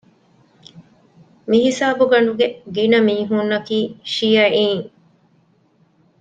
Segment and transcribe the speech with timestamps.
[1.49, 3.79] މިހިސާބުގަނޑުގެ ގިނަ މީހުންނަކީ
[4.13, 4.85] ޝިޔަޢީން